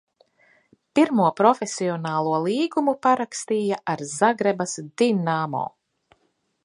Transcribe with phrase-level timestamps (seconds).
[0.99, 5.63] "Pirmo profesionālo līgumu parakstīja ar Zagrebas "Dinamo"."